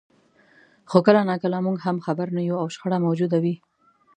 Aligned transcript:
خو 0.89 0.97
کله 1.05 1.21
ناکله 1.29 1.57
موږ 1.65 1.77
خبر 2.05 2.27
هم 2.29 2.33
نه 2.37 2.41
یو 2.49 2.57
او 2.61 2.67
شخړه 2.75 2.97
موجوده 3.05 3.37
وي. 3.43 3.55